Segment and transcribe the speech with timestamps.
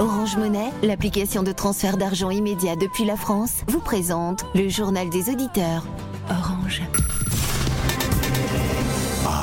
[0.00, 5.28] Orange Monnaie, l'application de transfert d'argent immédiat depuis la France, vous présente le journal des
[5.28, 5.84] auditeurs.
[6.30, 6.80] Orange.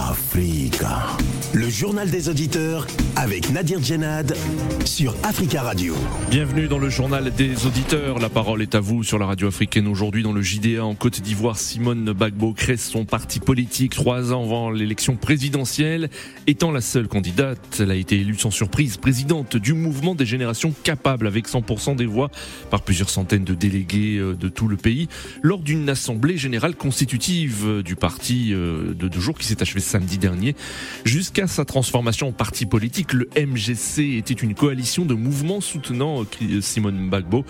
[0.09, 1.15] Africa.
[1.57, 4.37] Le journal des auditeurs avec Nadir Djenad
[4.85, 5.95] sur Africa Radio.
[6.29, 8.19] Bienvenue dans le journal des auditeurs.
[8.19, 11.19] La parole est à vous sur la radio africaine aujourd'hui dans le JDA en Côte
[11.19, 11.57] d'Ivoire.
[11.57, 16.11] Simone Bagbo crée son parti politique trois ans avant l'élection présidentielle.
[16.45, 20.75] Étant la seule candidate, elle a été élue sans surprise présidente du mouvement des générations
[20.83, 22.29] capables avec 100% des voix
[22.69, 25.07] par plusieurs centaines de délégués euh, de tout le pays
[25.41, 30.19] lors d'une assemblée générale constitutive du parti euh, de deux jours qui s'est achevée samedi
[30.19, 30.55] dernier.
[31.03, 36.23] Jusqu'à sa transformation en parti politique, le MGC était une coalition de mouvements soutenant
[36.61, 37.45] Simone Bagbo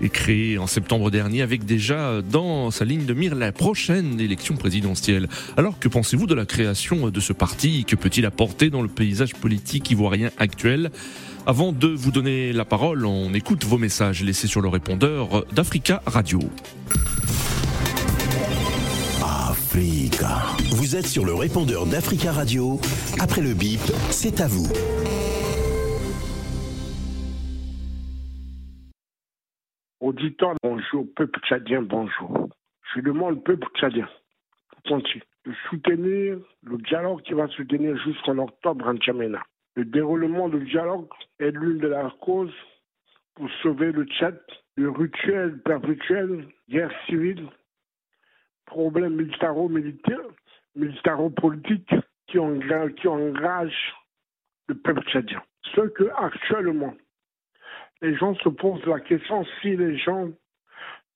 [0.00, 4.56] et créé en septembre dernier avec déjà dans sa ligne de mire la prochaine élection
[4.56, 5.28] présidentielle.
[5.56, 7.84] Alors que pensez-vous de la création de ce parti?
[7.84, 10.90] Que peut-il apporter dans le paysage politique ivoirien actuel?
[11.46, 16.02] Avant de vous donner la parole, on écoute vos messages laissés sur le répondeur d'Africa
[16.06, 16.40] Radio.
[20.76, 22.78] Vous êtes sur le répondeur d'Africa Radio.
[23.20, 24.68] Après le bip, c'est à vous.
[30.00, 31.06] Auditeur, bonjour.
[31.16, 32.48] Peuple tchadien, bonjour.
[32.94, 34.08] Je demande au peuple tchadien
[35.44, 39.42] de soutenir le dialogue qui va se tenir jusqu'en octobre en Tchamena.
[39.74, 41.08] Le déroulement du dialogue
[41.40, 42.54] est l'une de leurs causes
[43.34, 44.38] pour sauver le Tchad
[44.76, 47.46] le rituel perpétuel, guerre civile,
[48.72, 50.30] problèmes militaro-militaires,
[50.76, 51.94] militaro-politiques
[52.26, 52.38] qui,
[52.96, 53.94] qui engagent
[54.68, 55.42] le peuple tchadien.
[55.74, 56.94] Ce que actuellement,
[58.00, 60.30] les gens se posent la question si les gens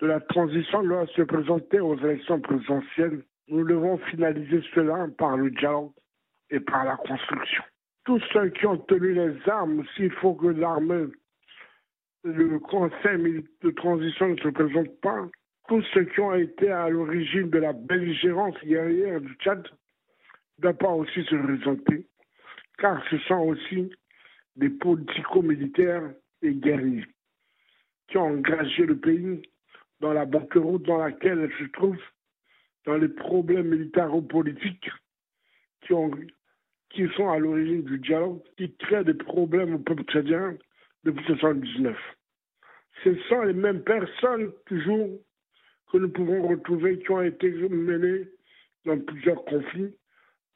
[0.00, 3.22] de la transition doivent se présenter aux élections présidentielles.
[3.48, 5.92] Nous devons finaliser cela par le dialogue
[6.50, 7.62] et par la construction.
[8.04, 11.06] Tous ceux qui ont tenu les armes, s'il faut que l'armée,
[12.22, 15.26] le conseil de transition ne se présente pas,
[15.68, 19.66] tous ceux qui ont été à l'origine de la belligérance guerrière du Tchad
[20.58, 22.06] doivent pas aussi se présenter,
[22.78, 23.90] car ce sont aussi
[24.56, 26.10] des politico-militaires
[26.42, 27.06] et guerriers
[28.08, 29.42] qui ont engagé le pays
[30.00, 31.98] dans la banqueroute dans laquelle elle se trouve,
[32.84, 34.90] dans les problèmes militaro-politiques
[35.80, 35.94] qui,
[36.90, 40.56] qui sont à l'origine du dialogue, qui créent des problèmes au peuple tchadien
[41.04, 41.96] depuis 1979.
[43.04, 45.18] Ce sont les mêmes personnes, toujours,
[45.90, 48.28] que nous pouvons retrouver qui ont été menés
[48.84, 49.94] dans plusieurs conflits,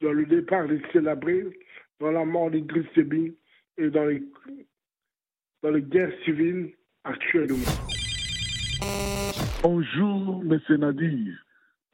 [0.01, 1.45] dans le départ des célébrés,
[1.99, 3.35] dans la mort d'Idriss Déby
[3.77, 4.23] et dans les,
[5.63, 7.57] dans les guerres civiles actuellement.
[9.63, 10.59] Bonjour, M.
[10.77, 11.45] Nadir.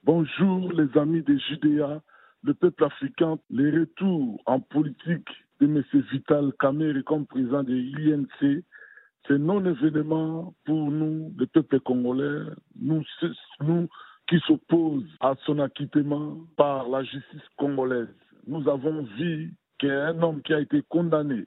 [0.03, 2.01] Bonjour, les amis de Judéa,
[2.43, 3.37] le peuple africain.
[3.49, 5.27] Les retours en politique
[5.59, 5.83] de M.
[6.11, 8.63] Vital Kamerhe comme président de l'INC
[9.27, 13.03] ce non-événement pour nous, le peuple congolais, nous,
[14.27, 18.07] qui s'opposent à son acquittement par la justice congolaise.
[18.45, 21.45] Nous avons vu qu'un homme qui a été condamné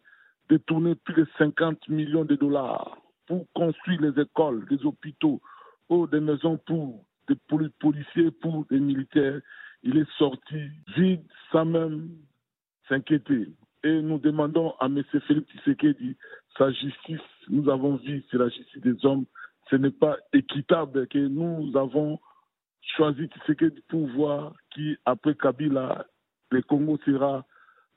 [0.48, 5.41] de tourner plus de 50 millions de dollars pour construire les écoles, des hôpitaux
[5.88, 7.36] ou des maisons pour des
[7.78, 9.41] policiers, pour des militaires,
[9.82, 12.10] il est sorti vide sans même
[12.88, 13.48] s'inquiéter.
[13.84, 15.02] Et nous demandons à M.
[15.26, 16.16] Philippe Tshisekedi
[16.56, 17.21] sa justice.
[17.49, 19.25] Nous avons vu, c'est la justice des hommes.
[19.71, 22.19] Ce n'est pas équitable que nous avons
[22.97, 26.06] choisi Tshisekedi pour voir qui, après Kabila,
[26.50, 27.44] le Congo sera.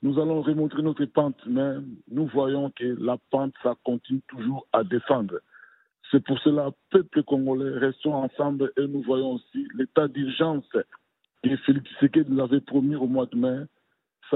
[0.02, 1.76] Nous allons remontrer notre pente, mais
[2.12, 5.40] nous voyons que la pente, ça continue toujours à descendre.
[6.12, 10.68] C'est pour cela, peuple congolais, restons ensemble et nous voyons aussi l'état d'urgence
[11.42, 13.66] que Philippe Tshisekedi nous avait promis au mois de mai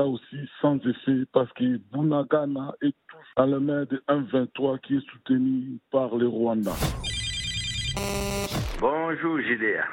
[0.06, 5.12] aussi sans effet parce que Bunagana est tous dans le main de 1-23 qui est
[5.12, 6.72] soutenu par le Rwanda.
[8.80, 9.86] Bonjour Gidea.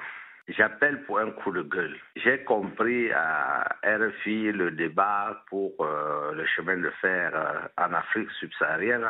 [0.48, 1.96] J'appelle pour un coup de gueule.
[2.16, 8.30] J'ai compris à RFI le débat pour euh, le chemin de fer euh, en Afrique
[8.40, 9.06] subsaharienne.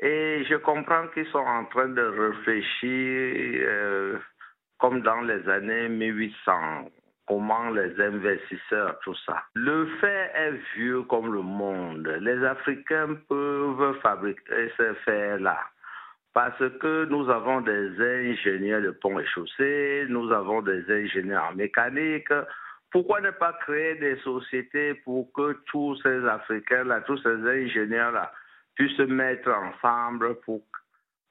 [0.00, 4.18] Et je comprends qu'ils sont en train de réfléchir euh,
[4.78, 6.90] comme dans les années 1800
[7.26, 9.42] comment les investisseurs, tout ça.
[9.54, 12.06] Le fait est vieux comme le monde.
[12.20, 15.58] Les Africains peuvent fabriquer ces faits-là
[16.36, 21.54] parce que nous avons des ingénieurs de ponts et chaussées, nous avons des ingénieurs en
[21.54, 22.28] mécanique.
[22.90, 28.32] Pourquoi ne pas créer des sociétés pour que tous ces Africains-là, tous ces ingénieurs-là
[28.74, 30.60] puissent se mettre ensemble pour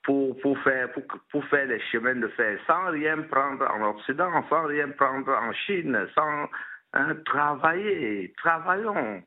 [0.05, 4.31] pour, pour, faire, pour, pour faire les chemins de fer, sans rien prendre en Occident,
[4.49, 6.49] sans rien prendre en Chine, sans
[6.93, 8.33] hein, travailler.
[8.37, 9.23] Travaillons.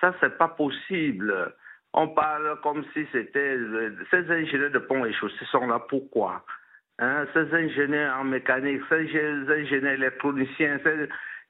[0.00, 1.54] Ça, c'est pas possible.
[1.94, 3.58] On parle comme si c'était...
[4.10, 6.44] Ces ingénieurs de pont et chaussées sont là pourquoi?
[6.98, 7.26] Hein?
[7.32, 10.78] Ces ingénieurs en mécanique, ces ingénieurs électroniciens,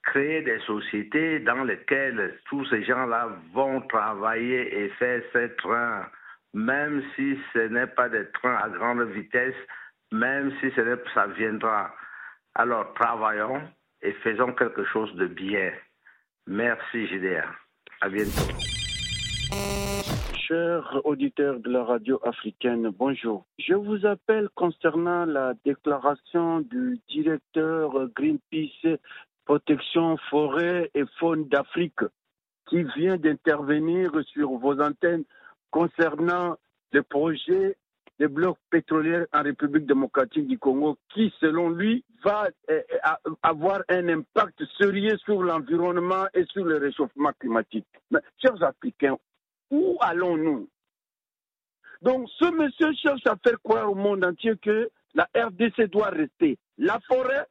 [0.05, 6.07] créer des sociétés dans lesquelles tous ces gens-là vont travailler et faire ces trains,
[6.55, 9.55] même si ce n'est pas des trains à grande vitesse,
[10.11, 11.95] même si ce ça viendra.
[12.55, 13.63] Alors travaillons
[14.03, 15.73] et faisons quelque chose de bien.
[16.47, 17.49] Merci JDR.
[18.01, 18.53] À bientôt.
[20.37, 23.47] Chers auditeurs de la radio africaine, bonjour.
[23.59, 28.99] Je vous appelle concernant la déclaration du directeur Greenpeace
[29.47, 32.01] Protection Forêt et Faune d'Afrique
[32.69, 35.25] qui vient d'intervenir sur vos antennes
[35.73, 36.57] concernant
[36.93, 37.77] le projet
[38.21, 43.83] des blocs pétroliers en République démocratique du Congo qui, selon lui, va eh, eh, avoir
[43.89, 47.87] un impact sérieux sur l'environnement et sur le réchauffement climatique.
[48.13, 49.17] Mais, chers Africains,
[49.71, 50.69] où allons-nous?
[52.03, 56.59] Donc, ce monsieur cherche à faire croire au monde entier que la RDC doit rester
[56.79, 57.47] la forêt.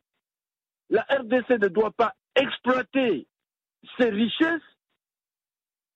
[0.90, 3.28] La RDC ne doit pas exploiter
[3.98, 4.62] ses richesses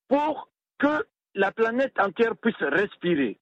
[0.07, 0.49] pour
[0.79, 1.05] que
[1.35, 3.37] la planète entière puisse respirer.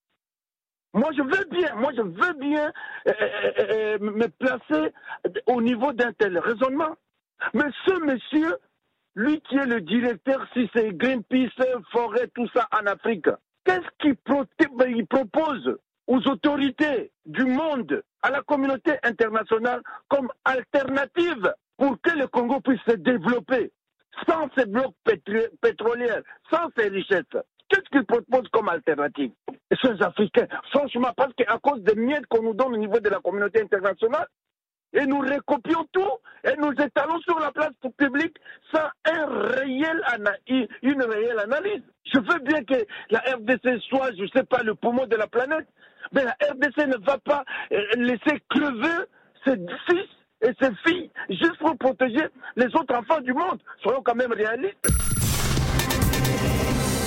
[0.93, 2.71] Moi, je veux bien, moi, je veux bien
[3.07, 4.93] euh, euh, euh, me placer
[5.47, 6.95] au niveau d'un tel raisonnement.
[7.53, 8.57] Mais ce monsieur,
[9.15, 11.49] lui qui est le directeur, si c'est Greenpeace,
[11.91, 13.27] Forêt, tout ça en Afrique,
[13.65, 14.15] qu'est-ce qu'il
[14.77, 22.27] ben, propose aux autorités du monde, à la communauté internationale, comme alternative pour que le
[22.27, 23.71] Congo puisse se développer
[24.27, 24.95] sans ces blocs
[25.61, 27.35] pétroliers, sans ces richesses?
[27.73, 29.31] Qu'est-ce qu'ils proposent comme alternative
[29.81, 33.19] Ces Africains, franchement, parce qu'à cause des miettes qu'on nous donne au niveau de la
[33.19, 34.27] communauté internationale,
[34.93, 36.11] et nous recopions tout
[36.43, 38.37] et nous étalons sur la place publique
[38.71, 40.03] sans un réel
[40.83, 41.81] une réelle analyse.
[42.13, 45.25] Je veux bien que la RDC soit, je ne sais pas, le poumon de la
[45.25, 45.67] planète,
[46.11, 49.05] mais la RDC ne va pas euh, laisser crever
[49.43, 49.55] ses
[49.87, 50.09] fils
[50.43, 53.59] et ses filles juste pour protéger les autres enfants du monde.
[53.81, 54.77] Soyons quand même réalistes.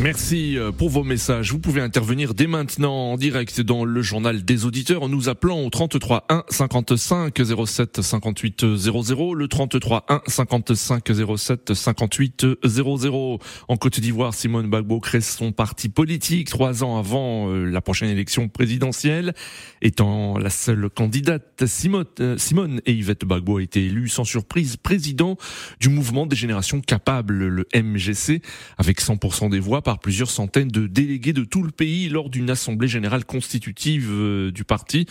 [0.00, 1.52] Merci euh, pour vos messages.
[1.52, 5.60] Vous pouvez intervenir dès maintenant en direct dans le journal des auditeurs en nous appelant
[5.60, 13.38] au 33 1 55 07 58 00, le 33 1 55 07 58 00.
[13.68, 18.08] En Côte d'Ivoire, Simone Bagbo crée son parti politique trois ans avant euh, la prochaine
[18.08, 19.32] élection présidentielle.
[19.80, 24.76] Étant la seule candidate, Simone, euh, Simone et Yvette Bagbo a été élue sans surprise
[24.76, 25.36] président
[25.78, 28.42] du mouvement des générations capables, le MGC,
[28.76, 32.50] avec 100% des voix par plusieurs centaines de délégués de tout le pays lors d'une
[32.50, 35.06] assemblée générale constitutive euh, du parti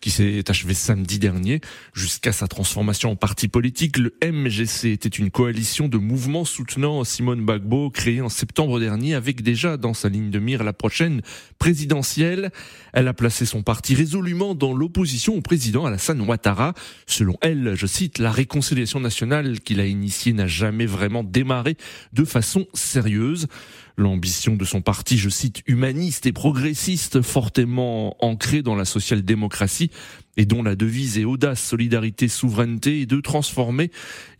[0.00, 1.60] qui s'est achevée samedi dernier.
[1.94, 7.44] Jusqu'à sa transformation en parti politique, le MGC était une coalition de mouvements soutenant Simone
[7.44, 11.22] Bagbo créée en septembre dernier avec déjà dans sa ligne de mire la prochaine
[11.58, 12.50] présidentielle.
[12.92, 16.74] Elle a placé son parti résolument dans l'opposition au président Alassane Ouattara.
[17.06, 21.76] Selon elle, je cite, la réconciliation nationale qu'il a initiée n'a jamais vraiment démarré
[22.12, 23.48] de façon sérieuse.
[23.96, 29.90] L'ambition de son parti, je cite, humaniste et progressiste, fortement ancrée dans la social-démocratie,
[30.36, 33.90] et dont la devise est audace, solidarité, souveraineté, et de transformer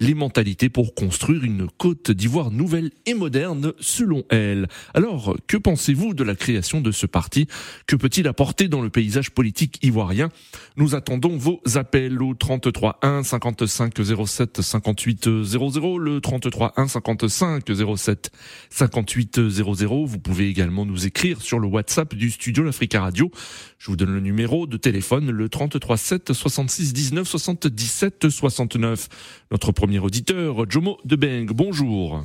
[0.00, 4.68] les mentalités pour construire une Côte d'Ivoire nouvelle et moderne, selon elle.
[4.94, 7.46] Alors, que pensez-vous de la création de ce parti?
[7.86, 10.30] Que peut-il apporter dans le paysage politique ivoirien?
[10.76, 13.94] Nous attendons vos appels au 33 1 55
[14.26, 17.64] 07 58 00, le 33 1 55
[17.96, 18.30] 07
[18.70, 20.04] 58 00.
[20.04, 23.30] Vous pouvez également nous écrire sur le WhatsApp du studio L'Africa Radio.
[23.78, 29.08] Je vous donne le numéro de téléphone, le 33 7 66 19 77 69.
[29.52, 32.24] Notre premier auditeur, Jomo Debeng, bonjour.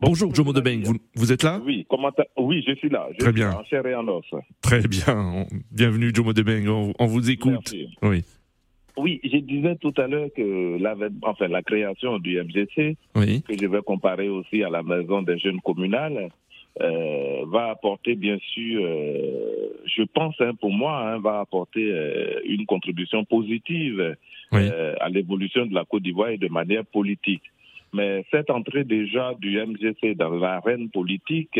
[0.00, 1.58] Bonjour Jomo Debeng, vous, vous êtes là?
[1.64, 3.08] Oui, comment oui, je suis là.
[3.12, 3.52] Je Très bien.
[3.52, 4.24] En chair et en os.
[4.60, 5.46] Très bien.
[5.70, 7.52] Bienvenue Jomo Debeng, on, on vous écoute.
[7.52, 7.88] Merci.
[8.02, 8.22] Oui.
[8.98, 13.42] Oui, je disais tout à l'heure que la, enfin, la création du MGC, Oui.
[13.42, 16.30] que je vais comparer aussi à la maison des jeunes communales,
[16.80, 22.40] euh, va apporter bien sûr, euh, je pense hein, pour moi, hein, va apporter euh,
[22.44, 24.16] une contribution positive
[24.52, 24.68] Oui.
[25.00, 27.42] à l'évolution de la Côte d'Ivoire et de manière politique.
[27.92, 31.58] Mais cette entrée déjà du MGC dans l'arène politique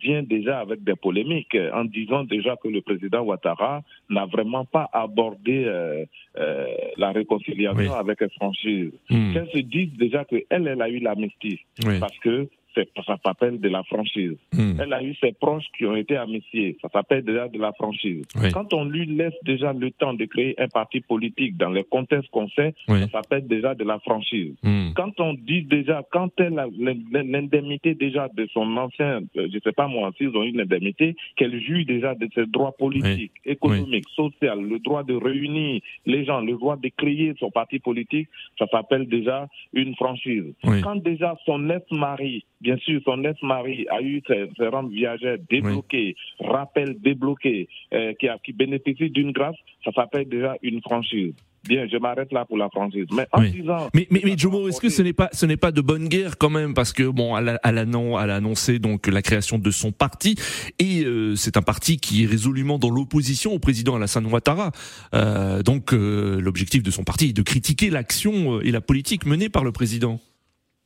[0.00, 4.88] vient déjà avec des polémiques, en disant déjà que le président Ouattara n'a vraiment pas
[4.92, 6.04] abordé euh,
[6.38, 6.66] euh,
[6.96, 7.88] la réconciliation Oui.
[7.88, 8.92] avec franchise.
[9.10, 9.32] Hmm.
[9.32, 11.98] Qu'elle se dise déjà qu'elle, elle a eu l'amnistie Oui.
[11.98, 14.36] parce que ça s'appelle de la franchise.
[14.52, 14.80] Hmm.
[14.80, 18.24] Elle a eu ses proches qui ont été amnistiés, ça s'appelle déjà de la franchise.
[18.36, 18.50] Oui.
[18.52, 22.30] Quand on lui laisse déjà le temps de créer un parti politique dans les contextes
[22.30, 23.00] qu'on sait, Oui.
[23.00, 24.54] ça s'appelle déjà de la franchise.
[24.62, 24.92] Hmm.
[24.94, 26.66] Quand on dit déjà, quand elle a
[27.12, 31.60] l'indemnité déjà de son ancien, euh, je sais pas moi, s'ils ont une indemnité, qu'elle
[31.62, 36.52] jouit déjà de ses droits politiques, économiques, sociaux, le droit de réunir les gens, le
[36.52, 40.44] droit de créer son parti politique, ça s'appelle déjà une franchise.
[40.82, 46.16] Quand déjà son ex-mari, bien sûr, son ex-mari a eu ses, ses rentes viagères débloquées,
[46.40, 51.34] rappel débloqué, euh, qui, a, qui bénéficie d'une grâce, ça s'appelle déjà une franchise.
[51.68, 53.06] Bien, je m'arrête là pour la franchise.
[53.14, 53.52] Mais en Oui.
[53.52, 53.88] disant...
[53.94, 56.36] Mais, mais, mais Jomo, est-ce que ce n'est pas, ce n'est pas de bonne guerre
[56.36, 56.74] quand même?
[56.74, 59.70] Parce que bon, elle a, elle a, non- elle a annoncé donc la création de
[59.70, 60.34] son parti
[60.80, 64.72] et euh, c'est un parti qui est résolument dans l'opposition au président Alassane Ouattara.
[65.14, 69.48] Euh, donc euh, l'objectif de son parti est de critiquer l'action et la politique menée
[69.48, 70.18] par le président.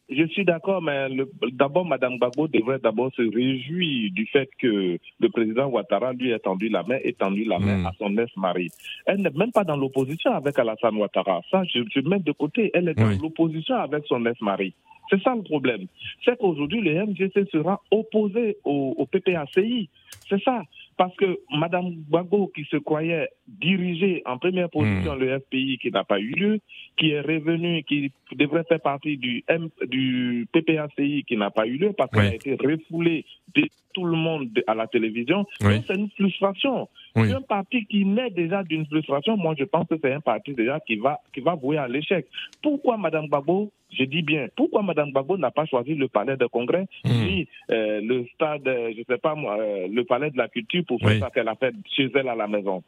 [0.08, 1.08] Je suis d'accord, mais
[1.52, 6.38] d'abord, Madame Gbagbo devrait d'abord se réjouir du fait que le président Ouattara lui ait
[6.38, 7.86] tendu la main, ait tendu la main Mm.
[7.86, 8.68] à son ex-mari.
[9.06, 11.40] Elle n'est même pas dans l'opposition avec Alassane Ouattara.
[11.50, 12.70] Ça, je, je mets de côté.
[12.72, 14.74] Elle est dans l'opposition avec son ex-mari.
[15.10, 15.86] C'est ça le problème.
[16.24, 19.88] C'est qu'aujourd'hui, le MGC sera opposé au, au PPACI.
[20.28, 20.62] C'est ça.
[20.96, 26.04] Parce que Madame Gbagbo, qui se croyait diriger en première position le FPI, qui n'a
[26.04, 26.60] pas eu lieu,
[26.96, 31.76] qui est revenu, qui devrait faire partie du, M, du PPACI, qui n'a pas eu
[31.76, 33.26] lieu, parce qu'elle a été refoulée
[33.96, 35.46] tout le monde à la télévision.
[35.62, 35.76] Oui.
[35.86, 36.86] C'est une frustration.
[37.16, 37.32] Oui.
[37.32, 40.78] Un parti qui naît déjà d'une frustration, moi je pense que c'est un parti déjà
[40.86, 42.26] qui va, qui va vouer à l'échec.
[42.62, 46.44] Pourquoi Madame Gbagbo, je dis bien, pourquoi Madame Gbagbo n'a pas choisi le palais de
[46.46, 47.10] congrès, Mm.
[47.24, 50.84] ni euh, le stade, euh, je sais pas moi, euh, le palais de la culture
[50.86, 51.20] pour faire Oui.
[51.20, 52.82] ça qu'elle a fait chez elle à la maison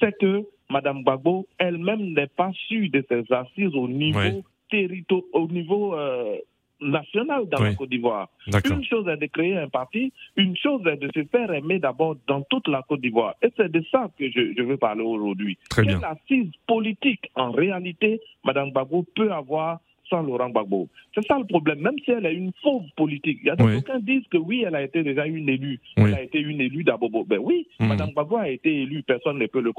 [0.00, 4.42] C'est que Madame Gbagbo elle-même n'est pas sûre de ses assises au niveau Oui.
[4.72, 6.36] territo- au niveau euh,
[6.84, 7.74] national dans la.
[7.74, 8.28] Côte d'Ivoire.
[8.46, 12.16] Une chose est de créer un parti, une chose est de se faire aimer d'abord
[12.26, 13.34] dans toute la Côte d'Ivoire.
[13.42, 15.58] Et c'est de ça que je, je veux parler aujourd'hui.
[15.76, 15.84] Bien.
[15.84, 21.44] Quelle assise politique, en réalité, Mme Gbagbo peut avoir sans Laurent Gbagbo C'est ça le
[21.44, 23.38] problème, même si elle est une fauve politique.
[23.42, 23.74] Il y a Oui.
[23.76, 25.80] d'aucuns disent que oui, elle a été déjà une élue.
[25.96, 26.04] Oui.
[26.08, 27.24] Elle a été une élue d'Abobo.
[27.24, 27.88] Ben oui, Mhm.
[27.88, 29.72] Mme Gbagbo a été élue, personne ne peut le,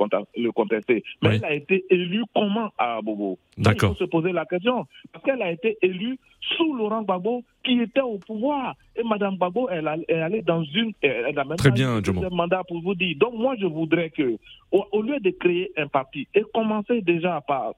[0.52, 1.04] contester.
[1.22, 1.36] Mais Oui.
[1.38, 3.92] elle a été élue comment à Abobo D'accord.
[3.92, 4.86] Il faut se poser la question.
[5.12, 6.18] Parce qu'elle a été élue
[6.58, 8.76] sous Laurent Gbagbo qui était au pouvoir.
[8.96, 10.92] Et Mme Gbagbo, elle, a- elle allée dans une...
[11.02, 13.16] Elle a même Très bien, deuxième mandat pour vous dire.
[13.18, 14.38] Donc moi, je voudrais que,
[14.72, 17.74] au, au lieu de créer un parti, et commencer déjà par...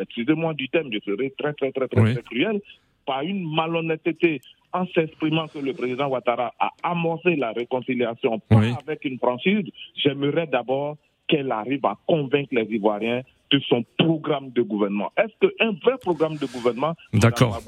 [0.00, 2.12] Excusez-moi du thème, je serai très, très, très, très, Oui.
[2.14, 2.60] très cruel,
[3.06, 4.40] par une malhonnêteté
[4.72, 10.46] en s'exprimant que le président Ouattara a amorcé la réconciliation, pas avec une franchise, j'aimerais
[10.46, 10.96] d'abord
[11.32, 15.10] qu'elle arrive à convaincre les Ivoiriens de son programme de gouvernement.
[15.16, 17.62] Est-ce qu'un vrai programme de gouvernement, D'accord.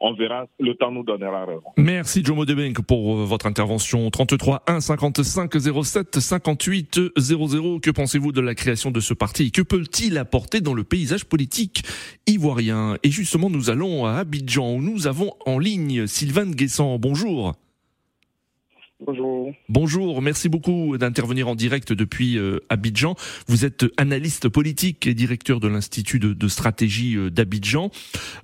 [0.00, 1.62] On verra, le temps nous donnera raison.
[1.76, 4.10] Merci Jomo Debenk pour euh, votre intervention.
[4.10, 5.52] 33 1 55
[5.84, 7.80] 07 58 00.
[7.80, 9.52] Que pensez-vous de la création de ce parti?
[9.52, 11.82] Que peut-il apporter dans le paysage politique
[12.26, 12.96] ivoirien?
[13.02, 16.98] Et justement, nous allons à Abidjan où nous avons en ligne Sylvain Guessant.
[16.98, 17.54] Bonjour.
[19.00, 19.54] Bonjour.
[19.68, 23.14] Bonjour, merci beaucoup d'intervenir en direct depuis euh, Abidjan.
[23.48, 27.90] Vous êtes analyste politique et directeur de l'Institut de, stratégie euh, d'Abidjan.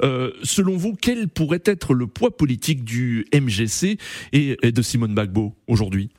[0.03, 3.99] Euh, selon vous, quel pourrait être le poids politique du MGC
[4.33, 6.11] et, et de Simone Bagbo aujourd'hui?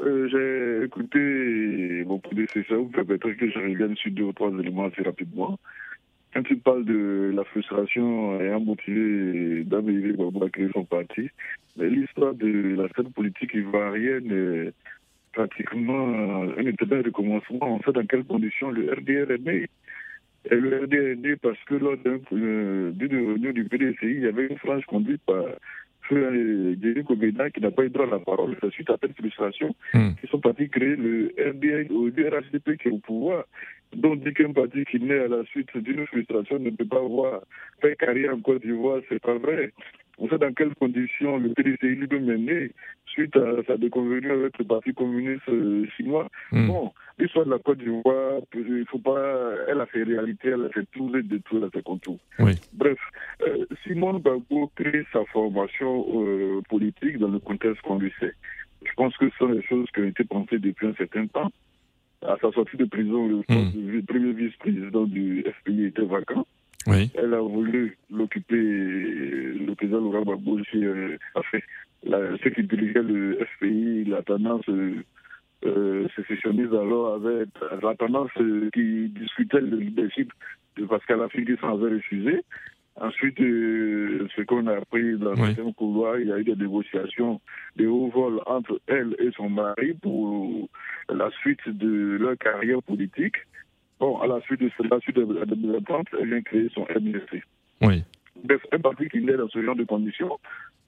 [0.00, 4.86] Euh, J'ai écouté mon prédécesseur, vous permettrez que je revienne sur deux ou trois éléments
[4.86, 5.58] assez rapidement.
[6.32, 11.28] Quand il parle de la frustration ayant motivé d'Amélie Gbagbo à créer son parti,
[11.76, 14.72] l'histoire de la scène politique ivoirienne est
[15.32, 16.06] pratiquement
[16.56, 17.76] un éternel recommencement.
[17.76, 19.68] On sait dans quelles conditions le RDR est né.
[20.50, 24.26] Et le RDR est né parce que lors euh, d'une réunion du PDCI, il y
[24.26, 25.44] avait une frange conduite par
[26.02, 28.56] Feu Kobeda qui n'a pas eu droit à la parole.
[28.60, 30.14] C'est suite à cette frustration Hmm.
[30.20, 33.44] qu'ils sont partis créer le RDR ou le RHDP qui est au pouvoir.
[33.96, 36.98] Donc, on dit qu'un parti qui naît à la suite d'une frustration ne peut pas
[36.98, 37.42] avoir
[37.80, 39.72] fait carrière en Côte d'Ivoire, c'est pas vrai.
[40.18, 42.70] On sait dans quelles conditions le PDCI lui-même est né
[43.06, 46.28] suite à sa déconvenue avec le Parti communiste euh, chinois.
[46.52, 46.66] Hmm.
[46.66, 50.68] Bon, l'histoire de la Côte d'Ivoire, il faut pas, elle a fait réalité, elle a
[50.68, 52.18] fait tout les détours, elle a fait contour.
[52.38, 52.52] Oui.
[52.74, 52.98] Bref,
[53.42, 58.34] euh, Simone Gbagbo crée sa formation euh, politique dans le contexte qu'on lui sait.
[58.84, 61.50] Je pense que ce sont des choses qui ont été pensées depuis un certain temps.
[62.26, 66.46] À sa sortie de prison, le de premier vice-président du FPI était vacant.
[66.86, 67.10] Oui.
[67.14, 71.58] Elle a voulu l'occuper, le président Laurent Gbagbo, euh, enfin,
[72.04, 75.02] la, ceux qui dirigeaient le FPI, la tendance euh,
[75.66, 77.44] euh, sécessionniste alors avait
[77.82, 80.32] la tendance euh, qui discutait le leadership
[80.76, 82.42] de Pascal qui s'en avait refusé.
[83.00, 85.54] Ensuite, euh, ce qu'on a appris dans Oui.
[85.54, 87.40] certains couloirs, il y a eu des négociations,
[87.76, 90.68] des hauts vols entre elle et son mari pour
[91.08, 93.36] la suite de leur carrière politique.
[94.00, 97.42] Bon, à la suite de cela, suite de la 2030, elle vient créer son MNC.
[97.82, 98.02] Oui.
[98.44, 100.38] Bref, un parti qui naît dans ce genre de conditions,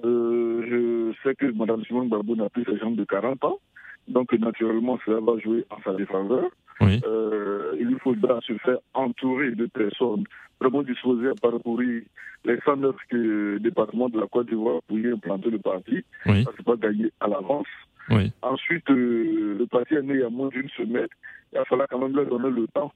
[0.05, 3.59] euh, je sais que Mme Simone Gbagbo n'a plus ses jambes de 40 ans,
[4.09, 6.51] donc naturellement, cela va jouer en sa défaveur.
[6.81, 7.01] Oui.
[7.07, 10.25] Euh, il lui faudra se faire entourer de personnes
[10.61, 12.03] vraiment disposées à parcourir
[12.45, 16.05] les 109 que- départements de la Côte d'Ivoire pour y implanter le parti.
[16.27, 16.45] Oui.
[16.45, 17.67] Ça, c'est pas gagné à l'avance.
[18.11, 18.33] Oui.
[18.43, 21.07] Ensuite, euh, le parti est né il y a moins d'une semaine.
[21.53, 22.93] Il va falloir quand même leur donner le temps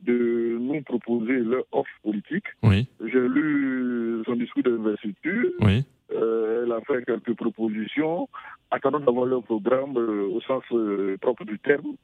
[0.00, 2.44] de nous proposer leur offre politique.
[2.62, 2.86] Oui.
[3.00, 5.50] J'ai lu son discours d'investiture.
[5.60, 5.84] Oui.
[6.12, 8.28] Euh, elle a fait quelques propositions.
[8.70, 11.94] Attendons d'avoir leur programme euh, au sens euh, propre du terme.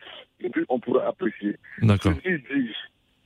[0.41, 1.57] Et puis, on pourra apprécier.
[1.83, 2.13] D'accord.
[2.25, 2.71] Ceci dit,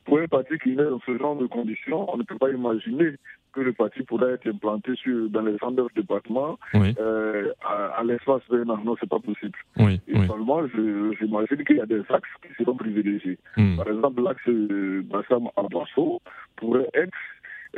[0.05, 3.15] pour un parti qui est dans ce genre de conditions, on ne peut pas imaginer
[3.53, 6.93] que le parti pourra être implanté sur, dans les 109 départements Oui.
[6.99, 8.79] euh, à, à l'espace d'un an.
[8.85, 9.57] Non, c'est pas possible.
[9.79, 10.01] Oui.
[10.09, 10.27] Et Oui.
[10.27, 13.39] seulement, j'imagine qu'il y a des axes qui seront privilégiés.
[13.57, 13.77] Hmm.
[13.77, 16.21] Par exemple, l'axe euh, Bassam Abasso
[16.57, 17.13] pourrait être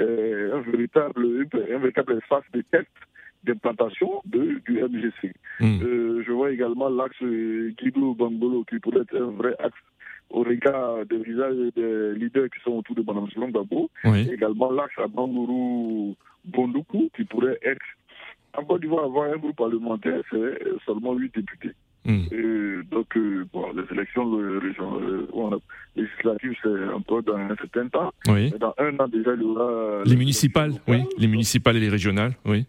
[0.00, 2.88] euh, un, véritable, un véritable espace de test
[3.44, 5.32] d'implantation de, du MGC.
[5.60, 5.78] Hmm.
[5.82, 9.76] Euh, je vois également l'axe Guido Bangolo qui pourrait être un vrai axe
[10.30, 13.26] au regard des visages des leaders qui sont autour de Mme.
[14.04, 14.28] Oui.
[14.32, 16.14] Également l'axe à Bangourou
[16.44, 17.80] Bondoukou qui pourrait être
[18.58, 21.72] en Côte d'Ivoire avoir un groupe parlementaire, c'est seulement huit députés.
[22.06, 22.22] Hmm.
[22.32, 25.58] Et donc, euh, bon, les élections euh, région- euh, a-
[26.00, 28.12] législatives, c'est encore dans un certain temps.
[28.28, 28.50] Oui.
[28.52, 30.02] Mais dans un an déjà, il y aura...
[30.06, 31.02] Les municipales, oui.
[31.18, 32.64] Les municipales et les régionales, oui.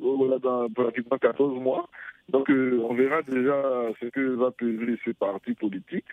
[0.00, 1.88] Voilà, dans pratiquement 14 mois.
[2.30, 3.62] Donc, euh, on verra déjà
[4.00, 6.06] ce que va peser ce parti politique.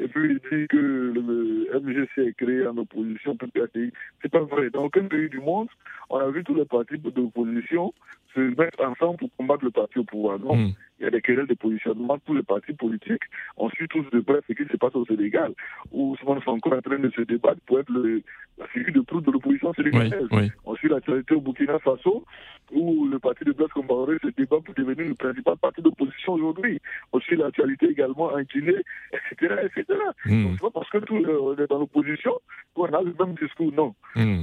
[0.00, 3.92] Et puis, il dit que le MGC est créé en opposition le pays.
[4.22, 4.70] C'est pas vrai.
[4.70, 5.68] Dans aucun pays du monde,
[6.08, 7.92] on a vu tous les partis d'opposition
[8.34, 10.38] se mettre ensemble pour combattre le parti au pouvoir.
[10.38, 10.56] Non.
[10.56, 10.72] Hmm.
[11.00, 12.18] Il y a des querelles de positionnement.
[12.26, 13.22] Tous les partis politiques
[13.56, 15.52] on suit tous de près ce qui se passe au Sénégal,
[15.92, 18.22] où souvent sont encore en train de se débattre pour être le,
[18.58, 19.84] la figure de proue de l'opposition Oui.
[19.84, 20.28] sénégalaise.
[20.32, 20.50] Oui.
[20.66, 22.24] On suit l'actualité au Burkina Faso,
[22.72, 26.78] où le parti de Blaise Compaoré se débat pour devenir le principal parti d'opposition aujourd'hui.
[27.12, 28.82] On suit l'actualité également en Guinée,
[29.14, 29.54] etc.
[29.64, 29.98] etc.
[30.26, 30.44] Hmm.
[30.44, 32.38] Donc, pas parce que tout le- on est dans l'opposition
[32.74, 33.72] qu'on a le même discours.
[33.72, 33.94] Non.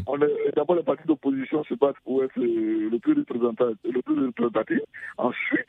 [0.07, 2.89] On est- D'abord, les partis d'opposition se battent pour être le.
[2.89, 4.79] Le plus représentatif.
[5.17, 5.65] Ensuite,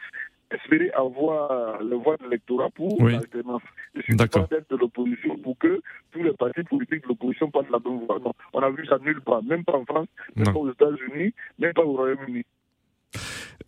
[0.51, 3.13] espérer avoir le vote électoral pour Oui.
[3.13, 3.63] l'alternance.
[3.95, 4.49] Je suis D'accord.
[4.49, 5.81] pas d'être de l'opposition pour que
[6.13, 8.19] tous les partis politiques de l'opposition partent la même voie.
[8.19, 8.33] Non.
[8.53, 10.53] On a vu ça nulle part, même pas en France, même Non.
[10.53, 12.45] pas aux États-Unis, même pas au Royaume-Uni.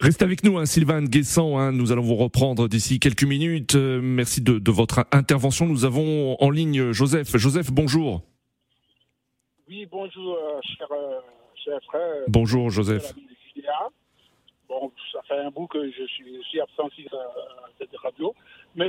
[0.00, 1.58] Restez avec nous, hein, Sylvain Guessant.
[1.58, 3.74] hein, nous allons vous reprendre d'ici quelques minutes.
[3.74, 5.66] Euh, merci de, de votre intervention.
[5.66, 7.36] Nous avons en ligne Joseph.
[7.36, 8.22] Joseph, bonjour.
[9.68, 11.20] Oui, bonjour, euh, cher, euh,
[11.64, 12.24] cher frère.
[12.28, 13.12] Bonjour, Joseph.
[15.12, 17.18] Ça fait un bout que je suis, absent sur euh,
[17.78, 18.34] cette radio.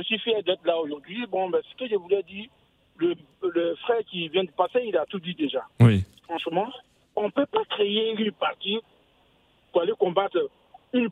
[0.04, 1.26] Suis fier d'être là aujourd'hui.
[1.26, 2.48] Bon, ben, ce que je voulais dire,
[2.96, 5.64] le, le frère qui vient de passer, il a tout dit déjà.
[5.80, 6.04] Oui.
[6.24, 6.70] Franchement,
[7.16, 8.80] on ne peut pas créer une partie
[9.70, 10.38] pour aller combattre
[10.92, 11.08] une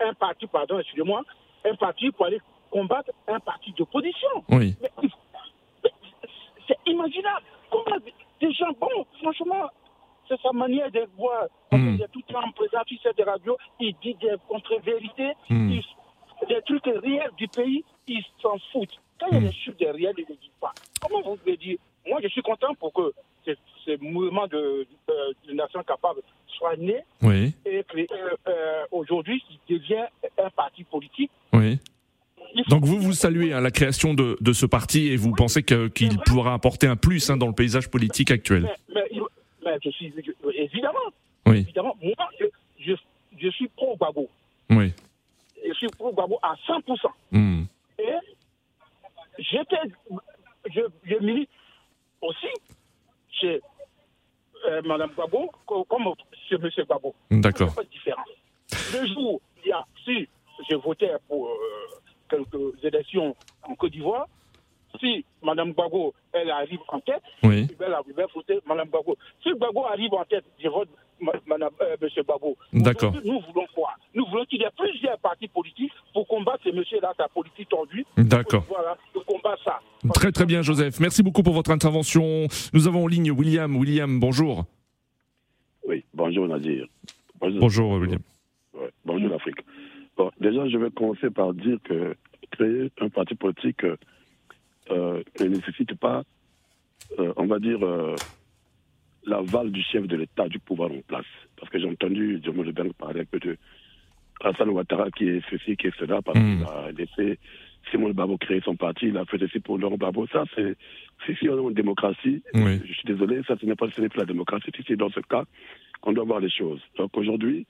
[0.00, 1.22] un, parti, pardon, excusez-moi,
[1.64, 4.44] un parti pour aller combattre un parti d'opposition.
[4.48, 4.76] Oui.
[4.82, 5.90] Mais
[6.66, 7.46] c'est imaginable.
[7.70, 7.96] Comment
[8.40, 9.70] des gens, bon, franchement,
[10.30, 11.46] c'est sa manière de voir.
[11.70, 11.96] Parce Mm.
[11.96, 15.70] y a tout le temps présent sur cette radio, il dit des contre-vérités, Mm.
[15.72, 15.84] il-
[16.48, 18.98] des trucs réels du pays, ils s'en foutent.
[19.18, 20.72] Quand il y a des choses des réels, ils ne disent pas.
[21.02, 21.76] Comment vous pouvez dire?
[22.08, 23.12] Moi, je suis content pour que
[23.44, 23.50] ce,
[23.84, 25.12] ce mouvement de, euh,
[25.46, 27.52] de nations capables soit né Oui.
[27.66, 28.06] et que euh,
[28.48, 30.04] euh, aujourd'hui, il devient
[30.42, 31.30] un parti politique.
[31.52, 31.78] Oui.
[32.68, 35.86] Donc vous, vous saluez hein, la création de, de ce parti et vous pensez que-
[35.88, 38.62] qu'il pourra apporter un plus hein, dans le paysage politique actuel.
[38.88, 39.19] Mais, mais
[39.82, 40.98] je suis je- évidemment,
[41.46, 41.58] Oui.
[41.60, 42.46] évidemment, moi, je,
[42.78, 42.92] je,
[43.38, 44.28] je suis pro Gbagbo.
[44.70, 44.92] Oui.
[45.66, 47.08] Je suis pro Gbagbo à 100%.
[47.32, 47.64] Hmm.
[47.98, 48.14] Et
[49.38, 49.76] j'étais,
[50.74, 51.50] je, je milite
[52.20, 52.46] aussi
[53.30, 53.60] chez
[54.66, 56.14] euh, Mme Gbagbo comme
[56.48, 56.68] chez M.
[56.78, 57.14] Gbagbo.
[57.30, 57.74] D'accord.
[57.74, 58.28] Pas de différence.
[58.92, 60.28] Le jour, il y a, si
[60.68, 61.56] je votais pour euh,
[62.28, 64.26] quelques élections en Côte d'Ivoire,
[64.98, 67.66] si Mme Gbagbo, elle arrive en tête, Oui.
[67.70, 69.16] je vais, la- je vais voter Mme Gbagbo.
[69.42, 70.88] Si Gbagbo arrive en tête, je vote
[71.20, 72.82] ma- Madame, euh, M.
[72.82, 73.12] D'accord.
[73.24, 73.90] Nous voulons quoi?
[74.14, 78.04] Nous voulons qu'il y ait plusieurs partis politiques pour combattre ce monsieur-là, sa politique tordue.
[78.16, 78.64] D'accord.
[78.68, 79.80] Voilà, pour combattre ça.
[80.14, 80.98] Très très bien, Joseph.
[81.00, 82.46] Merci beaucoup pour votre intervention.
[82.72, 83.76] Nous avons en ligne William.
[83.76, 84.64] William, bonjour.
[85.86, 86.86] Oui, bonjour Nadir.
[87.40, 88.20] Bonjour, Bonjour, William.
[88.74, 89.58] Ouais, bonjour l'Afrique.
[90.16, 92.14] Bon, déjà, je vais commencer par dire que
[92.50, 93.96] créer un parti politique euh,
[94.94, 96.22] ne nécessite pas,
[97.18, 98.14] euh, on va dire, euh,
[99.24, 101.26] l'aval du chef de l'État du pouvoir en place.
[101.56, 103.56] Parce que j'ai entendu Diomo Lebeng parler un peu de
[104.42, 106.56] Hassan Ouattara qui est ceci, qui est cela, parce Mm.
[106.58, 107.38] qu'il a laissé
[107.90, 110.26] Simon Babo créer son parti, il a fait ceci pour Laurent Babo.
[110.28, 110.76] Ça, c'est,
[111.26, 112.80] si, si on est en démocratie, Oui.
[112.86, 115.10] je suis désolé, ça, ce n'est pas, ce n'est plus la démocratie, si c'est dans
[115.10, 115.44] ce cas
[116.00, 116.80] qu'on doit voir les choses.
[116.96, 117.66] Donc aujourd'hui,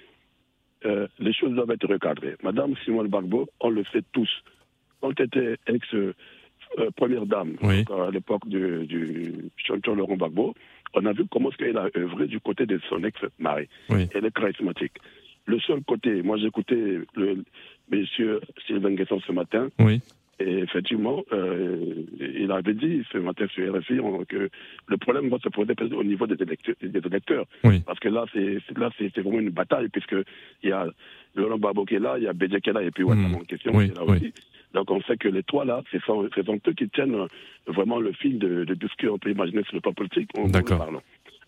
[0.85, 2.37] euh, les choses doivent être recadrées.
[2.43, 4.31] Madame Simone Bagbo, on le sait tous,
[5.01, 5.57] quand elle était
[6.79, 7.85] ex-première dame, Oui.
[7.85, 10.55] donc, à l'époque du, du chanteur Laurent Gbagbo,
[10.95, 13.69] on a vu comment qu'elle a œuvré du côté de son ex-mari.
[13.91, 14.09] Oui.
[14.15, 14.93] Elle est charismatique.
[15.47, 17.45] Le seul côté, moi j'écoutais le
[17.91, 20.01] monsieur Sylvain Guesson ce matin, Oui.
[20.39, 24.49] et effectivement, euh, il avait dit ce matin sur RFI que
[24.87, 26.75] le problème va se poser au niveau des électeurs.
[26.83, 27.47] Des électeurs.
[27.65, 27.81] Oui.
[27.87, 30.15] Parce que là, c'est vraiment une bataille, puisque
[30.63, 30.87] il y a
[31.35, 33.29] Laurent Gbagbo qui est là, il y a Bédia qui est là, et puis Ouattara
[33.29, 33.35] Mm.
[33.35, 34.17] en question Oui, qui est là oui.
[34.17, 34.33] aussi.
[34.75, 37.27] Donc on sait que les trois là, c'est sont, ce sont eux qui tiennent euh,
[37.67, 40.31] vraiment le fil de, de, de ce qu'on peut imaginer sur le plan politique.
[40.47, 40.89] D'accord.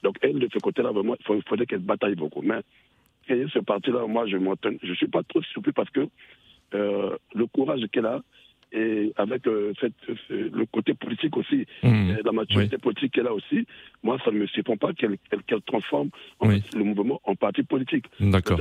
[0.03, 2.43] Donc elle, de ce côté-là, vraiment, il faudrait qu'elle bataille beaucoup.
[2.43, 2.61] Mais
[3.29, 4.37] et ce parti-là, moi, je
[4.83, 6.09] je suis pas trop surpris parce que
[6.75, 8.21] euh, le courage qu'elle a
[8.73, 9.93] et avec euh, cette,
[10.29, 12.11] ce- le côté politique aussi, Mm.
[12.11, 13.67] euh, la maturité politique qu'elle a aussi,
[14.03, 15.19] moi, ça ne me surprend pas qu'elle
[15.67, 16.09] transforme
[16.41, 16.63] Oui.
[16.75, 18.07] le mouvement en parti politique.
[18.19, 18.59] D'accord.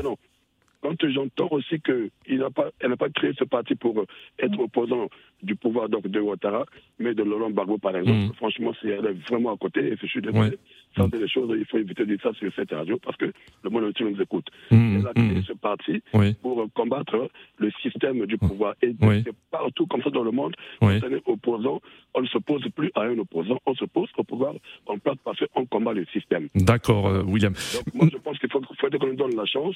[0.82, 4.06] Quand j'entends aussi qu'elle n'a pas, elle n'a pas créé ce parti pour euh,
[4.40, 5.08] être opposant
[5.44, 6.66] du pouvoir donc, de Ouattara,
[7.00, 8.34] mais de Laurent Gbagbo, par exemple, Mm.
[8.36, 10.40] franchement, c'est est vraiment à côté, et je suis désolé.
[10.40, 10.58] Ouais.
[10.96, 11.10] Ça, Mm.
[11.14, 13.32] c'est des choses, il faut éviter de dire ça sur cette radio, parce que
[13.64, 14.48] le monde entier nous écoute.
[14.72, 15.44] Mm, Elle a créé mm.
[15.44, 16.34] ce parti Oui.
[16.42, 18.76] pour euh, combattre le système du pouvoir.
[18.82, 19.24] Et Oui.
[19.52, 21.00] partout comme ça dans le monde, Oui.
[21.00, 21.82] quand on est opposant,
[22.14, 24.54] on ne s'oppose plus à un opposant, on s'oppose au pouvoir
[24.88, 26.50] en place parce qu'on combat le système.
[26.56, 27.54] D'accord, euh, William.
[27.54, 29.76] Donc moi je pense qu'il faut, faut qu'on nous donne la chance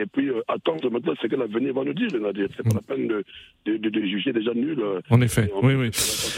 [0.00, 2.08] et puis euh, attendre maintenant ce que l'avenir va nous dire.
[2.10, 3.24] C'est pas la peine de,
[3.66, 4.78] de, de- de juger déjà nul.
[4.80, 5.90] euh, En effet, et on- oui, oui.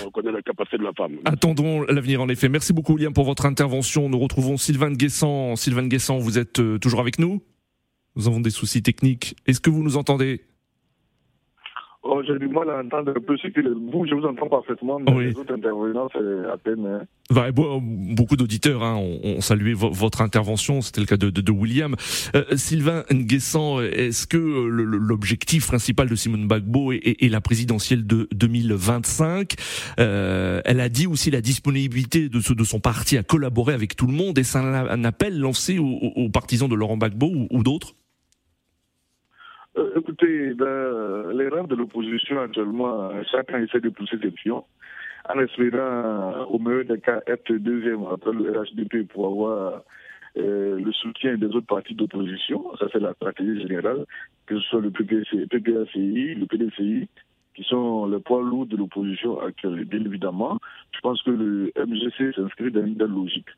[0.07, 1.17] on connaît la capacité de la femme.
[1.25, 2.49] Attendons l'avenir en effet.
[2.49, 4.09] Merci beaucoup William pour votre intervention.
[4.09, 5.57] Nous retrouvons Sylvain Guessant.
[5.57, 7.43] Sylvain Guessant, vous êtes euh, toujours avec nous
[8.17, 9.37] Nous avons des soucis techniques.
[9.47, 10.41] Est-ce que vous nous entendez?
[12.03, 14.99] Oh, j'ai du mal à entendre un peu ce que vous, je vous entends parfaitement,
[14.99, 15.25] mais Oui.
[15.27, 16.87] les autres intervenants, c'est à peine.
[16.87, 17.03] hein.
[17.31, 20.81] Bah, bo- Beaucoup d'auditeurs hein, ont, ont salué vo- votre intervention.
[20.81, 21.95] C'était le cas de, de, de William.
[22.35, 27.43] Euh, Sylvain Nguessan, est-ce que euh, l'objectif principal de Simone Bagbo est, est- est la
[27.43, 29.55] présidentielle de 2025
[29.99, 33.95] Euh, Elle a dit aussi la disponibilité de, ce- de son parti à collaborer avec
[33.95, 34.39] tout le monde.
[34.39, 37.63] Et c'est un, un appel lancé aux, aux- aux partisans de Laurent Gbagbo ou, ou
[37.63, 37.95] d'autres?
[39.77, 44.65] Euh, écoutez, dans les rangs de l'opposition actuellement, euh, chacun essaie de pousser ses pions
[45.29, 49.83] en espérant, au meilleur des cas, être deuxième après le RHDP pour avoir
[50.39, 52.65] euh, le soutien des autres partis d'opposition.
[52.79, 54.07] Ça, c'est la stratégie générale,
[54.47, 57.09] que ce soit le PPC, PPACI, le PDCI,
[57.55, 59.85] qui sont les poids lourds de l'opposition actuelle.
[59.85, 60.59] Bien évidemment,
[60.93, 63.49] je pense que le MGC s'inscrit dans une logique.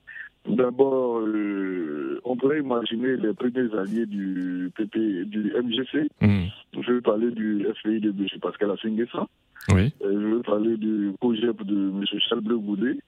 [0.44, 6.08] Tout D'abord, euh, on pourrait imaginer les premiers alliés du PP, du MGC.
[6.20, 6.46] Hmm.
[6.80, 8.26] Je veux parler du FPI de M.
[8.40, 9.26] Pascal Assingessa.
[9.72, 9.92] Oui.
[10.02, 12.04] Euh, Je veux parler du COGEP de M.
[12.28, 12.98] Charles Goudet.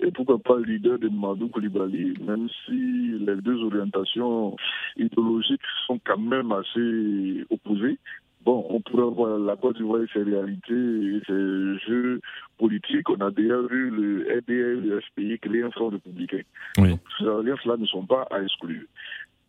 [0.00, 4.56] Et pourquoi pas le leader de Madou Koulibaly, même si les deux orientations
[4.96, 7.98] idéologiques sont quand même assez opposées.
[8.44, 12.20] Bon, on pourrait voir la Côte d'Ivoire et ses réalités et ses jeux
[12.58, 13.10] politiques.
[13.10, 16.42] On a déjà vu le RDL, le FPI créer un front républicain.
[16.78, 16.90] Oui.
[16.90, 18.84] Donc, ces alliances-là ne sont pas à exclure.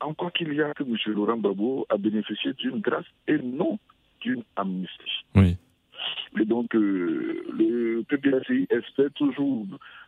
[0.01, 0.95] Encore qu'il y a que M.
[1.07, 3.77] Laurent Gbagbo a bénéficié d'une grâce et non
[4.21, 5.25] d'une amnistie.
[5.35, 5.57] Oui.
[6.39, 9.65] Et donc, euh, le PPACI espère toujours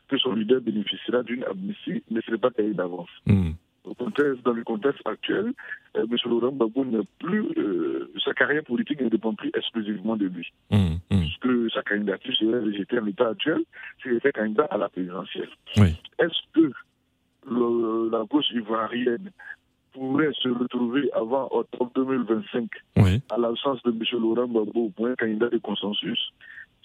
[0.08, 3.10] que son leader bénéficiera d'une amnistie, mais ce n'est pas cahier d'avance.
[3.26, 3.52] Hmm.
[3.84, 5.54] Au dans le contexte actuel,
[5.98, 6.18] euh, M.
[6.26, 10.48] Laurent Gbagbo n'est plus, euh, sa carrière politique ne dépend plus exclusivement de lui.
[10.70, 10.96] Hmm.
[11.10, 11.20] Hmm.
[11.22, 13.64] Puisque sa candidature serait rejetée en l'état actuel
[14.02, 15.50] s'il était candidat à la présidentielle.
[15.78, 15.96] Oui.
[16.20, 16.72] Est-ce que
[17.49, 19.32] le- la gauche ivoirienne
[19.93, 23.21] pourrait se retrouver avant octobre 2025 Oui.
[23.30, 23.99] à l'absence de M.
[24.21, 26.32] Laurent Gbagbo pour un candidat de consensus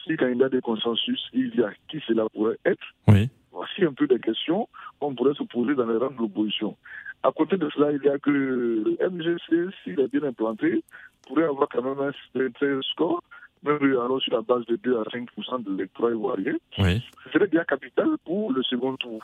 [0.05, 3.29] Si candidat de consensus il y a, qui cela pourrait être Oui.
[3.53, 4.69] Voici un peu des questions
[5.01, 6.77] qu'on pourrait se poser dans les rangs de l'opposition.
[7.23, 10.85] À côté de cela, il y a que le MGC, s'il est bien implanté,
[11.27, 13.23] pourrait avoir quand même un certain score,
[13.65, 15.29] même alors sur la base de 2 à 5
[15.65, 16.55] de l'électorat ivoirien.
[16.79, 17.03] Oui.
[17.25, 19.21] Ce serait bien capital pour le second tour.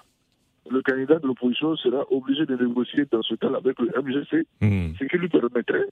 [0.71, 4.95] Le candidat de l'opposition sera obligé de négocier dans ce cas avec le MGC, Hmm.
[4.99, 5.87] ce qui lui permettrait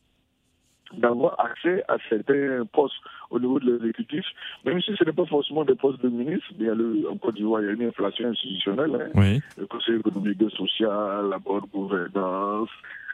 [0.97, 2.97] d'avoir accès à certains postes
[3.31, 4.25] au niveau de l'exécutif,
[4.65, 7.17] même si ce n'est pas forcément des postes de ministre, il y a le, en
[7.17, 9.41] Côte d'Ivoire, il y a une inflation institutionnelle, hein, Oui.
[9.57, 12.71] le Conseil économique et social, la bonne gouvernance,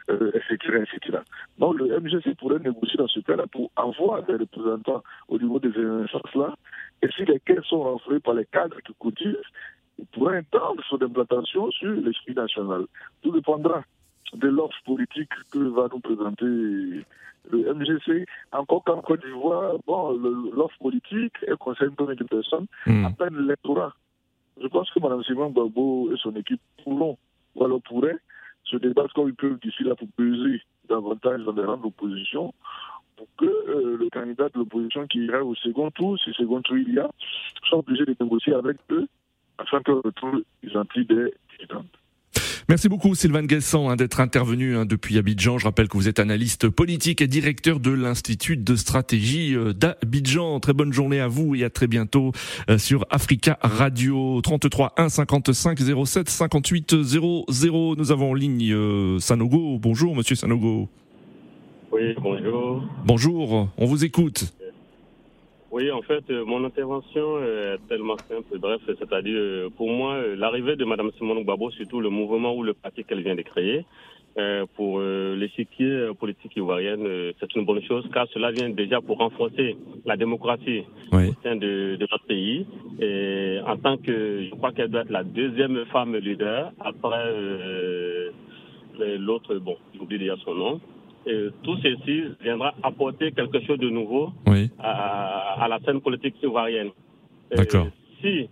[0.09, 1.19] euh, etc., etc.
[1.59, 5.69] Donc le MGC pourrait négocier dans ce cas-là pour avoir des représentants au niveau des
[5.77, 6.55] instances-là,
[7.03, 9.35] et si les caisses sont renflouées par les cadres qui cotisent,
[10.11, 12.85] pourrait étendre son implantation sur l'esprit national.
[13.21, 13.83] Tout dépendra
[14.33, 16.45] de l'offre politique que va nous présenter
[17.49, 18.25] le MGC.
[18.51, 20.11] Encore qu'en Côte d'Ivoire, bon,
[20.53, 23.05] l'offre politique, elle concerne combien de personnes Hmm.
[23.05, 23.93] À peine l'électorat.
[24.61, 27.17] Je pense que Mme Simon Gbagbo et son équipe pourront,
[27.55, 28.17] ou alors pourraient,
[28.63, 32.53] se débattre comme ils peuvent d'ici là pour peser davantage dans les rangs d'opposition
[33.17, 36.77] pour que euh, le candidat de l'opposition qui ira au second tour, si second tour
[36.77, 37.09] il y a,
[37.63, 39.07] soit obligé de négocier avec eux
[39.57, 41.85] afin que retour ils emplissent des dividendes.
[42.69, 45.57] Merci beaucoup Sylvain Guessant hein, d'être intervenu hein, depuis Abidjan.
[45.57, 50.59] Je rappelle que vous êtes analyste politique et directeur de l'Institut de stratégie euh, d'Abidjan.
[50.59, 52.33] Très bonne journée à vous et à très bientôt
[52.69, 57.95] euh, sur Africa Radio 33 1 55 07 58 00.
[57.97, 59.79] Nous avons en ligne euh, Sanogo.
[59.79, 60.89] Bonjour Monsieur Sanogo.
[61.93, 62.83] Oui, bonjour.
[63.05, 64.53] Bonjour, on vous écoute.
[65.69, 70.35] Oui, en fait, euh, mon intervention est tellement simple, bref, c'est-à-dire, euh, pour moi, euh,
[70.35, 73.83] l'arrivée de Mme Simone Gbagbo, surtout le mouvement ou le parti qu'elle vient de créer,
[74.37, 78.69] euh, pour euh, l'échiquier euh, politique ivoirienne, euh, c'est une bonne chose, car cela vient
[78.69, 79.75] déjà pour renforcer
[80.05, 81.29] la démocratie Oui.
[81.29, 82.65] au sein de, de notre pays.
[83.01, 88.31] Et en tant que, je crois qu'elle doit être la deuxième femme leader, après euh,
[89.19, 90.79] l'autre, bon, j'oublie déjà son nom.
[91.27, 94.69] Et tout ceci viendra apporter quelque chose de nouveau Oui.
[94.79, 96.91] à, à la scène politique ivoirienne.
[97.55, 97.87] D'accord.
[98.21, 98.49] Si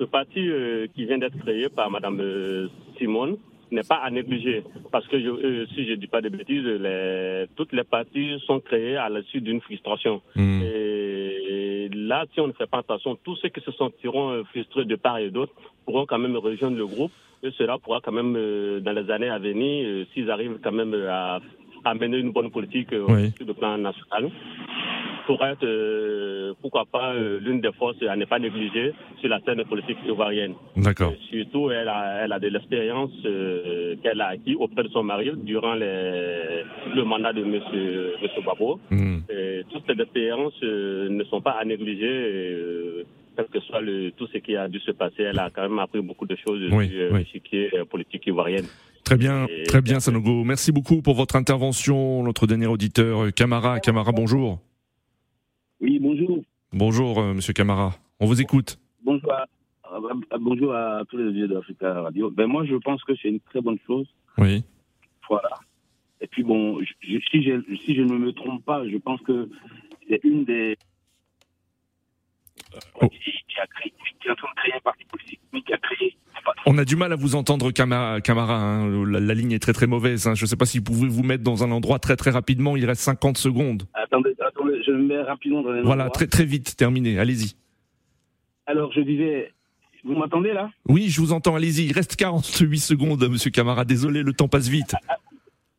[0.00, 3.36] ce parti euh, qui vient d'être créé par Madame euh, Simone
[3.70, 7.46] n'est pas à négliger, parce que je, euh, si je dis pas de bêtises, les,
[7.54, 10.20] toutes les parties sont créées à la suite d'une frustration.
[10.34, 10.60] Hmm.
[10.64, 14.96] Et là, si on ne fait pas attention, tous ceux qui se sentiront frustrés de
[14.96, 15.52] part et d'autre
[15.84, 17.12] pourront quand même rejoindre le groupe.
[17.42, 20.72] Et cela pourra quand même, euh, dans les années à venir, euh, s'ils arrivent quand
[20.72, 21.40] même euh, à,
[21.84, 23.30] à mener une bonne politique euh, Oui.
[23.36, 24.30] sur le plan national,
[25.26, 29.40] pourra être, euh, pourquoi pas, euh, l'une des forces à ne pas négliger sur la
[29.40, 30.54] scène politique ivoirienne.
[30.76, 31.14] D'accord.
[31.30, 35.30] Surtout, elle a, elle a de l'expérience euh, qu'elle a acquis auprès de son mari
[35.36, 37.48] durant les, le mandat de M.
[37.52, 38.80] Monsieur, monsieur Babo.
[38.90, 39.20] Hmm.
[39.30, 43.06] Et toutes ces expériences euh, ne sont pas à négliger.
[43.36, 45.78] Quel que soit le, tout ce qui a dû se passer, elle a quand même
[45.78, 47.18] appris beaucoup de choses Oui, sur euh, oui.
[47.20, 48.66] l'échiquier euh, politique ivoirienne.
[49.04, 50.44] Très bien, Et- très bien Sanogo.
[50.44, 52.22] Merci beaucoup pour votre intervention.
[52.22, 53.80] Notre dernier auditeur, euh, Camara.
[53.80, 54.60] Camara, bonjour.
[55.80, 56.42] Oui, bonjour.
[56.72, 57.94] Bonjour euh, Monsieur Camara.
[58.20, 58.78] On vous écoute.
[59.04, 59.46] Bonjour à,
[60.38, 62.30] bonjour à tous les auditeurs d'Africa Radio.
[62.30, 64.06] Ben moi, je pense que c'est une très bonne chose.
[64.38, 64.62] Oui.
[65.28, 65.48] Voilà.
[66.20, 69.20] Et puis bon, je- je- si, je, si je ne me trompe pas, je pense
[69.22, 69.48] que
[70.08, 70.76] c'est une des
[73.00, 73.08] Oh.
[73.08, 75.72] qui, qui a créé, qui est en train de créer un parti politique, mais qui
[75.72, 76.16] a créé.
[76.66, 78.20] On a du mal à vous entendre, Camara.
[78.20, 79.04] Camara hein.
[79.06, 80.26] la, la ligne est très très mauvaise.
[80.26, 80.34] hein.
[80.34, 82.76] Je ne sais pas si vous pouvez vous mettre dans un endroit très très rapidement.
[82.76, 83.84] Il reste 50 secondes.
[83.94, 86.76] Attendez, attendez, je me mets rapidement dans les Voilà, très très vite.
[86.76, 87.18] Terminé.
[87.18, 87.54] Allez-y.
[88.66, 89.52] Alors, je disais,
[90.04, 90.70] vous m'entendez là?
[90.88, 91.54] Oui, je vous entends.
[91.56, 91.86] Allez-y.
[91.86, 93.84] Il reste 48 secondes, Monsieur Camara.
[93.84, 94.94] Désolé, le temps passe vite.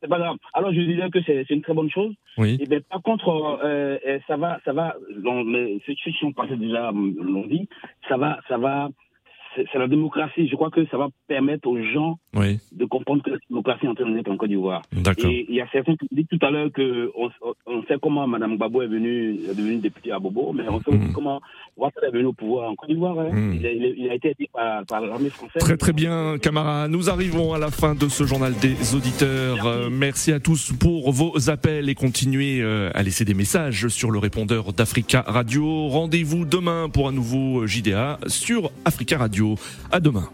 [0.02, 0.36] C'est pas grave.
[0.52, 2.12] Alors, je disais que c'est une très bonne chose.
[2.36, 2.58] Oui.
[2.60, 3.28] Et bien, par contre,
[3.62, 4.96] euh, euh, ça va, ça va.
[5.22, 5.80] dans les-
[6.24, 7.68] ont passé déjà l'ont dit.
[8.08, 8.88] Ça va, ça va.
[9.54, 10.48] C'est la démocratie.
[10.48, 12.58] Je crois que ça va permettre aux gens Oui.
[12.72, 14.82] de comprendre que la démocratie est en train de naître en Côte d'Ivoire.
[14.96, 18.56] Et il y a certains qui disent tout à l'heure que on, sait comment Mme
[18.56, 21.40] Gbagbo est venue, est devenue députée à Bobo, mais on sait aussi comment
[21.76, 23.18] Ouattara est venu au pouvoir en Côte d'Ivoire.
[23.18, 23.30] hein.
[23.32, 23.54] Mm.
[23.60, 25.60] Il, a, il a- il a été aidé par, par l'armée française.
[25.62, 26.88] Très très bien, Camara.
[26.88, 29.66] Nous arrivons à la fin de ce journal des auditeurs.
[29.66, 34.10] Euh, merci à tous pour vos appels et continuez euh, à laisser des messages sur
[34.10, 35.88] le répondeur d'Africa Radio.
[35.88, 39.56] Rendez-vous demain pour un nouveau JDA sur Africa Radio.
[39.90, 40.28] À demain.